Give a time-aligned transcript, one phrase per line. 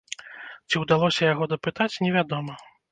[0.69, 2.63] Ці ўдалося яго дапытаць, невядома.